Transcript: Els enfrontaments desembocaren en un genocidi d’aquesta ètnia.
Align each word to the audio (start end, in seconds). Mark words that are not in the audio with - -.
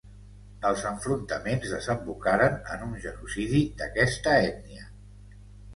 Els 0.69 0.85
enfrontaments 0.91 1.73
desembocaren 1.75 2.59
en 2.77 2.89
un 2.89 2.99
genocidi 3.05 3.63
d’aquesta 3.83 4.39
ètnia. 4.53 4.93